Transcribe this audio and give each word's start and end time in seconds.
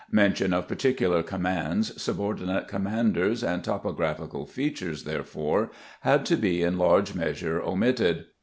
Mention 0.11 0.51
of 0.51 0.67
particular 0.67 1.21
commands, 1.21 2.01
subordinate 2.01 2.67
commanders, 2.67 3.43
and 3.43 3.63
topographical 3.63 4.47
features, 4.47 5.03
therefore, 5.03 5.69
had 5.99 6.25
to 6.25 6.35
be 6.37 6.63
in 6.63 6.79
large 6.79 7.13
measure 7.13 7.61
omitted. 7.61 8.25